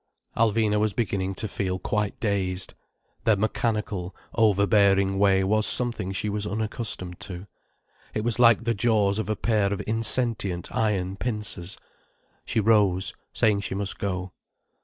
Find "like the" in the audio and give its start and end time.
8.39-8.73